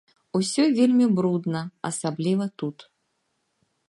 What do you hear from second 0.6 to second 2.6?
вельмі брудна, асабліва